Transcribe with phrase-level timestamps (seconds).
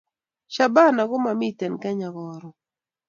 [0.53, 2.55] Shabana ko mamiten kenya karon